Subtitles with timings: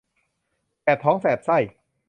[0.81, 1.57] แสบท้องแสบไส้